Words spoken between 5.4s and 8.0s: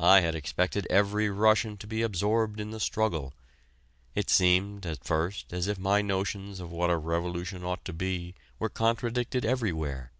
as if my notions of what a revolution ought to